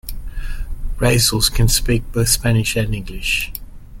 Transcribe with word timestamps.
Raizals 0.97 1.53
can 1.53 1.67
speak 1.67 2.11
both 2.11 2.27
Spanish 2.27 2.75
and 2.75 2.95
English. 2.95 3.53